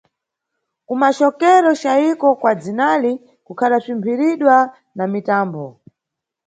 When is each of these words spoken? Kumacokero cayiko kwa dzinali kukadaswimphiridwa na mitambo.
Kumacokero 0.87 1.71
cayiko 1.81 2.27
kwa 2.41 2.51
dzinali 2.59 3.11
kukadaswimphiridwa 3.45 4.55
na 4.97 5.05
mitambo. 5.13 5.65